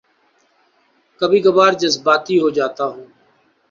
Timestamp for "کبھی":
1.21-1.39